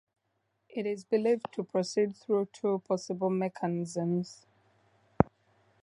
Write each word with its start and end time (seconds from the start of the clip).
It 0.67 0.87
is 0.87 1.03
believed 1.05 1.53
to 1.53 1.63
proceed 1.63 2.15
through 2.17 2.47
two 2.53 2.81
possible 2.87 3.29
mechanisms. 3.29 4.47